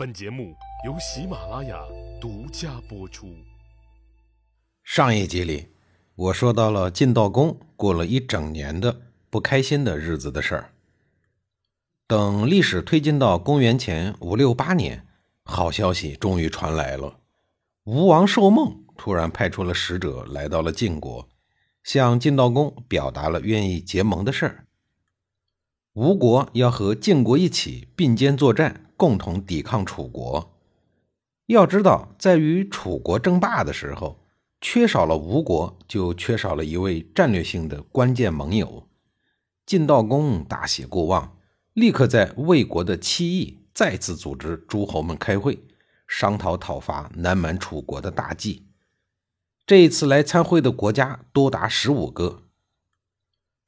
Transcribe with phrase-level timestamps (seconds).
[0.00, 0.56] 本节目
[0.86, 1.78] 由喜马拉雅
[2.18, 3.36] 独家播出。
[4.82, 5.68] 上一集里，
[6.14, 10.72] 我说到了晋悼公过了一整年的不开心的日子的事儿。
[12.06, 15.06] 等历史推进到公元前五六八年，
[15.44, 17.18] 好消息终于传来了：
[17.84, 21.28] 吴王寿梦突然派出了使者来到了晋国，
[21.84, 24.64] 向晋悼公表达了愿意结盟的事儿。
[26.00, 28.86] 吴国要和晋国一起并肩作战。
[28.96, 30.58] 共同抵抗楚国。
[31.46, 34.18] 要知道，在与楚国争霸的时候，
[34.62, 38.86] 缺少了吴国，就缺少了一位战略性的关键盟友。
[39.66, 41.36] 晋悼公大喜过望，
[41.74, 45.58] 立刻在魏国的七邑再次组织诸侯们开会，
[46.06, 48.66] 商讨讨伐南蛮楚国的大计。
[49.66, 52.42] 这一次来参会的国家多达十五个，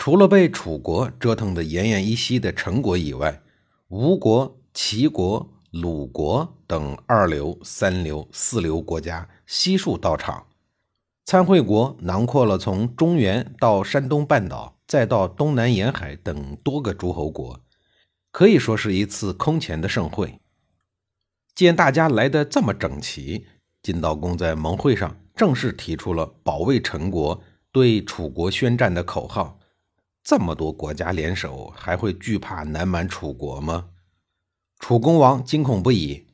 [0.00, 3.42] 除了被楚国折腾得奄奄一息的陈国以外，
[3.88, 4.56] 吴国。
[4.72, 10.46] 齐国、鲁国等二流、三流、四流国家悉数到场。
[11.26, 17.60] 参会国囊括了从中原到山东半岛，再到东南沿海等多个诸侯国，
[18.30, 20.38] 可以说是一次空前的盛会。
[21.54, 23.44] 见大家来的这么整齐，
[23.82, 29.58] 晋悼公在盟会上正式提出了保卫陈国、对楚国宣战的口号。
[30.22, 33.90] 这么多国家联手，还会惧怕南蛮楚国吗？
[34.78, 36.26] 楚公王惊恐不已，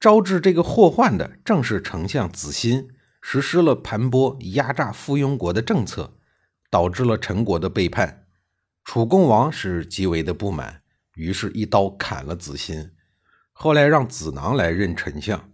[0.00, 2.88] 招致这个祸患的正是丞相子欣，
[3.20, 6.16] 实施了盘剥、压榨附庸国的政策，
[6.70, 8.26] 导致了陈国的背叛。
[8.84, 10.82] 楚公王是极为的不满，
[11.14, 12.92] 于是一刀砍了子欣，
[13.52, 15.50] 后来让子囊来任丞相。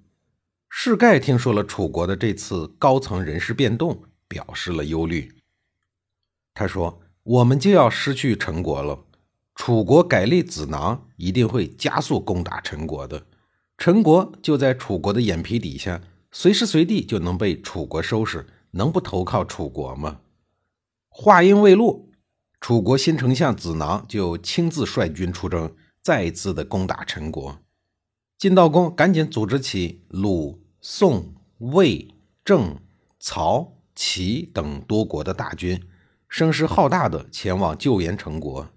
[0.68, 5.32] 士盖听说了楚国的这次高层人事变动，表示了忧虑。
[6.54, 9.04] 他说：“我们就要失去陈国了。”
[9.54, 13.26] 楚国改立子囊，一定会加速攻打陈国的。
[13.76, 20.20] 陈国就在楚国的眼皮底下，随时随地就能被楚国收拾，能不投靠楚国吗？
[21.10, 22.08] 话音未落，
[22.60, 27.58] 楚国新丞相子囊就亲自率军出征，再一次的攻打陈国。
[28.38, 32.78] 晋悼公赶紧组织起鲁、宋、魏、郑、
[33.18, 35.82] 曹、齐等多国的大军，
[36.30, 38.68] 声势浩大的前往救援陈国。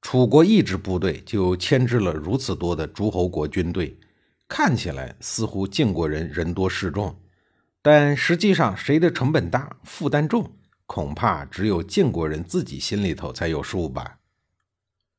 [0.00, 4.00] 楚国一支部队就牵制了如此多的诸侯国军队，
[4.48, 7.14] 看起来似乎晋国人人多势众，
[7.82, 10.50] 但实际上谁的成本大、负担重，
[10.86, 14.18] 恐怕只有晋国人自己心里头才有数吧。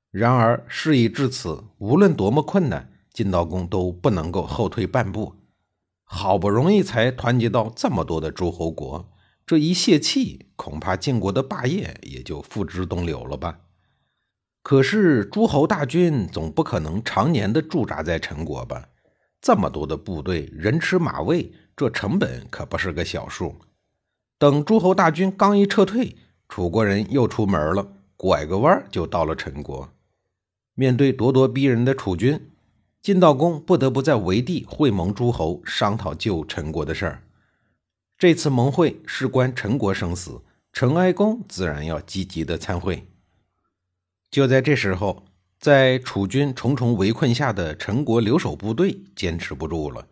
[0.10, 5.36] 然而事已至此，无论多么困难，晋悼公都不能够后退半步。
[6.04, 9.12] 好不容易才团结到这么多的诸侯国，
[9.50, 13.62] 这一泄气，恐怕晋国的霸业也就付之东流了吧。
[14.62, 18.90] 可是诸侯大军总不可能常年的驻扎在陈国吧？
[19.42, 23.56] 这么多的部队，人吃马喂，这成本可不是个小数。
[24.38, 26.16] 等诸侯大军刚一撤退，
[26.48, 29.90] 楚国人又出门了，拐个弯就到了陈国。
[30.76, 32.52] 面对咄咄逼人的楚军，
[33.02, 37.24] 晋悼公不得不在围地会盟诸侯，商讨救陈国的事儿。
[38.20, 40.42] 这次盟会事关陈国生死，
[40.74, 43.08] 陈哀公自然要积极的参会。
[44.30, 45.24] 就在这时候，
[45.58, 50.06] 在楚军重重围困下的陈国留守部队坚持不住了。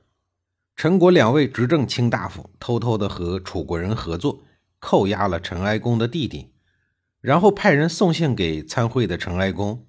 [0.78, 4.40] 陈国两位执政卿大夫偷偷的和楚国人合作，
[4.80, 6.54] 扣押了陈哀公的弟弟，
[7.20, 9.86] 然后派人送信给参会的陈哀公。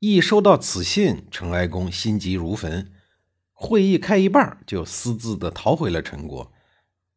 [0.00, 2.92] 一收到此信，陈哀公心急如焚，
[3.54, 6.52] 会议开一半就私自的逃回了陈国。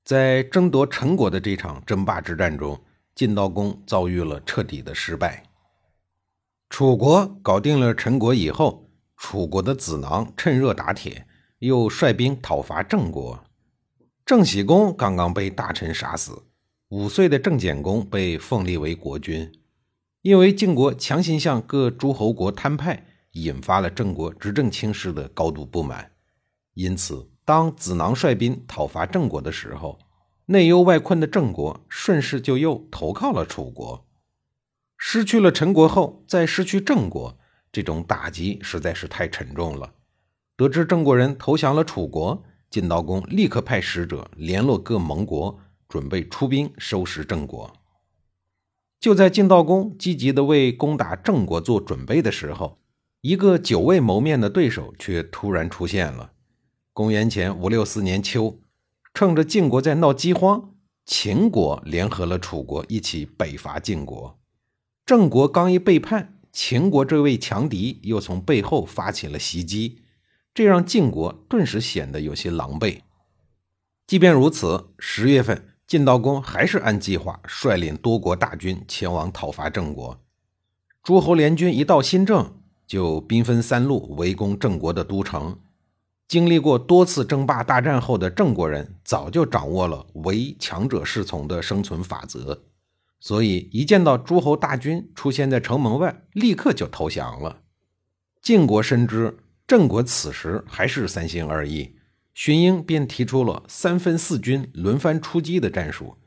[0.04, 2.82] 在争夺陈国的这场争霸之战中，
[3.16, 5.44] 晋悼公遭遇了彻底的失败。
[6.70, 11.26] 楚国搞定了陈国以后，楚国的子囊趁热打铁，
[11.60, 13.46] 又率兵讨伐郑国。
[14.26, 16.44] 郑喜公刚刚被大臣杀死，
[16.90, 19.52] 五岁的郑简公被奉立为国君。
[20.22, 26.12] 因为晋国强行向各诸侯国摊派，引发了郑国执政卿士的高度不满。
[26.74, 30.00] 因此，当子囊率兵讨伐郑国的时候，
[30.46, 34.06] 内忧外困的郑国顺势就又投靠了楚国。
[34.98, 37.38] 失去了陈国后，再失去郑国，
[37.72, 39.94] 这种打击实在是太沉重了。
[40.56, 45.60] 得知郑国人投降了楚国，晋悼公立刻派使者联络各盟国，
[45.90, 47.74] 准备出兵收拾郑国。
[49.00, 52.80] 就在晋悼公积极的为攻打郑国做准备的时候，
[53.22, 56.33] 一个久未谋面的对手却突然出现了。
[56.96, 58.60] 公元前五六四年秋，
[59.16, 60.76] 趁着晋国在闹饥荒，
[61.08, 64.40] 秦国联合了楚国一起北伐晋国。
[65.04, 70.04] 郑国刚一背叛，秦国这位强敌又从背后发起了袭击，
[70.54, 73.00] 这让晋国顿时显得有些狼狈。
[74.06, 80.22] 即便如此，十月份，晋悼公还是按计划率领多国大军前往讨伐郑国。
[81.02, 82.56] 诸侯联军一到新郑，
[82.86, 85.58] 就兵分三路围攻郑国的都城。
[86.34, 92.64] 经历过多次争霸大战后的郑国人，早就掌握了唯强者是从的生存法则，
[93.20, 97.60] 所以一见到诸侯大军出现在城门外，立刻就投降了。
[98.42, 99.38] 晋国深知
[99.68, 101.98] 郑国此时还是三心二意。
[102.34, 106.18] 荀英便提出了三分四军轮番出击的战术，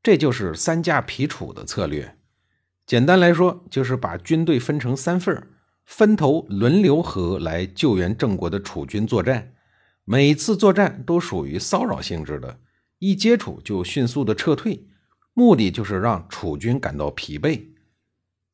[0.00, 2.16] 这就是三驾皮楚的策略。
[2.86, 5.48] 简单来说，就是把军队分成三份儿
[5.90, 9.52] 分头轮流和来救援郑国的楚军作战。
[10.04, 12.60] 每次作战都属于骚扰性质的，
[13.00, 14.86] 一接触就迅速的撤退，
[15.34, 17.60] 目的就是让楚军感到疲惫。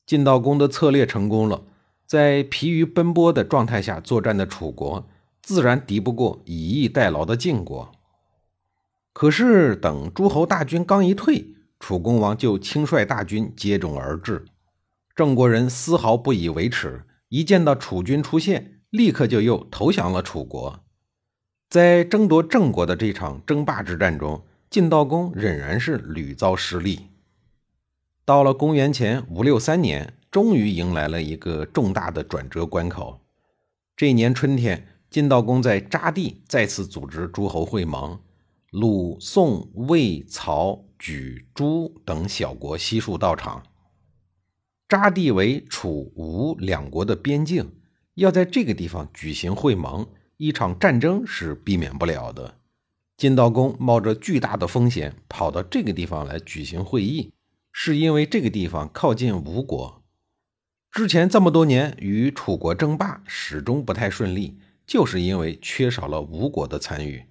[0.06, 1.64] 晋悼公的策略成功了，
[2.06, 5.06] 在疲于奔波的状态下作战的楚国。
[5.42, 7.92] 自然敌不过以逸待劳的晋国。
[9.12, 14.46] 可是，等诸侯大军刚一退，楚公王就亲率大军接踵而至。
[15.14, 20.84] 郑国人丝毫不以为耻，一见到楚军出现，立刻就又投降了楚国。
[21.68, 27.06] 在争夺郑国的这场争霸之战中，晋悼公仍然是屡遭失利。
[28.24, 33.20] 到了公元前五六三年，终于迎来了一个重大的转折关口。
[33.96, 34.88] 这一年春天。
[35.08, 38.18] 晋悼公在扎地再次组织诸侯会盟，
[38.72, 43.62] 鲁、宋、魏、曹、莒、朱等小国悉数到场。
[44.88, 47.72] 扎地为楚、吴两国的边境，
[48.14, 50.06] 要在这个地方举行会盟，
[50.36, 52.58] 一场战争是避免不了的。
[53.16, 57.32] 晋悼公冒着巨大的风险跑到这个地方来举行会议，
[57.72, 60.02] 是因为这个地方靠近吴国。
[60.90, 64.58] 之前这么多年与楚国争霸，始终不太顺利。
[64.86, 67.24] 就是因为缺少了吴国的参与，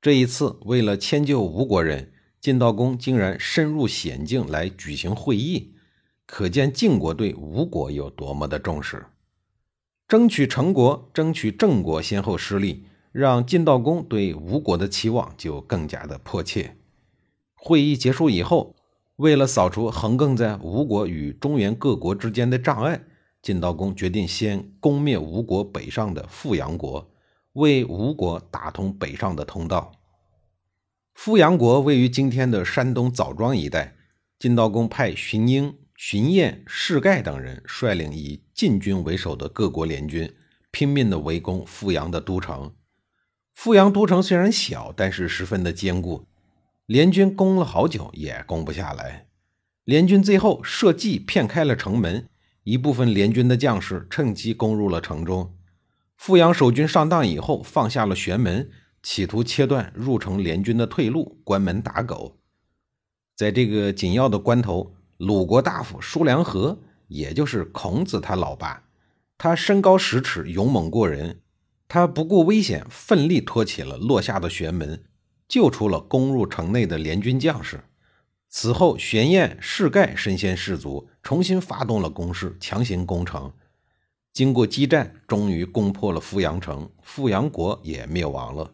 [0.00, 5.72] 这一次为了迁就吴国人，晋悼公竟然深入险境来举行会议，
[6.30, 9.06] 可见晋国对吴国有多么的重视。
[10.06, 16.76] 争取成国，争取郑国先后失利，让晋悼公对吴国的期望就更加的迫切。
[17.54, 18.76] 会议结束以后，
[19.16, 23.02] 为了扫除横亘在吴国与中原各国之间的障碍。
[23.40, 27.10] 晋悼公决定先攻灭吴国北上的富阳国，
[27.54, 29.92] 为吴国打通北上的通道。
[31.14, 33.96] 富阳国位于今天的山东枣庄一带。
[34.38, 40.32] 晋悼公派荀英、荀晏、士盖等人率领以晋军为首的各国联军，
[40.70, 42.72] 拼命的围攻富阳的都城。
[43.52, 46.28] 富阳都城虽然小，但是十分的坚固，
[46.86, 49.26] 联军攻了好久也攻不下来。
[49.82, 52.28] 联军最后设计骗开了城门。
[52.62, 55.52] 一部分联军的将士趁机攻入了城中，
[56.16, 58.70] 富阳守军上当以后，放下了玄门，
[59.02, 62.38] 企图切断入城联军的退路，关门打狗。
[63.34, 66.78] 在这个紧要的关头，鲁国大夫叔良和，
[67.08, 68.84] 也就是孔子他老爸，
[69.36, 71.40] 他身高十尺，勇猛过人，
[71.88, 75.02] 他不顾危险，奋力托起了落下的玄门，
[75.48, 77.82] 救出了攻入城内的联军将士。
[78.48, 83.52] 此后，玄燕、士盖身先士卒，重新发动了攻势，强行攻城。
[84.32, 88.72] 经过激战，终于攻破了富阳城，富阳国也灭亡了。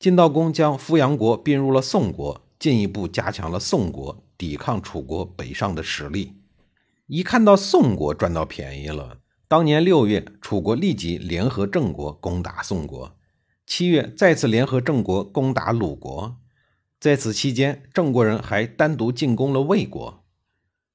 [0.00, 6.34] 晋悼公将富阳国并入了宋国，进一步加强了宋国抵抗楚国北上的实力。
[7.06, 13.16] 一看到宋国赚到便宜了，当年六月，楚国立即联合郑国攻打宋国；
[13.66, 16.36] 七月，再次联合郑国攻打鲁国。
[16.98, 20.24] 在此期间，郑国人还单独进攻了魏国。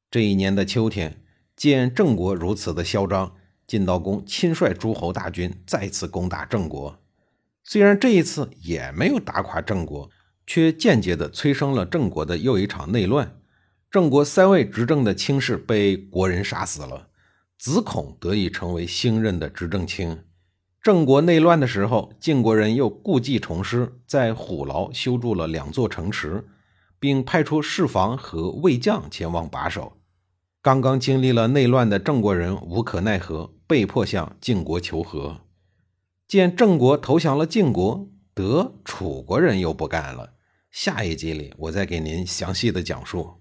[0.09, 1.23] 这一年的秋天，
[1.55, 3.35] 见郑国如此的嚣张，
[3.67, 6.99] 晋悼公亲率诸侯大军再次攻打郑国。
[7.63, 10.09] 虽然这一次也没有打垮郑国，
[10.49, 13.39] 却间接的催生了郑国的又一场内乱。
[13.91, 17.09] 郑国三位执政的卿士被国人杀死了，
[17.55, 20.23] 子孔得以成为新任的执政卿。
[20.81, 26.47] 郑国内乱的时候，晋国人又故技重施，在虎牢修筑了两座城池，
[26.99, 29.97] 并派出侍房和卫将前往把守。
[30.63, 35.41] 刚刚经历了内乱的郑国人无可奈何，被迫向晋国求和。
[36.27, 40.31] 见郑国投降了晋国，得楚国人又不干了。
[40.71, 43.38] 下一集里，我再给您详细的讲述。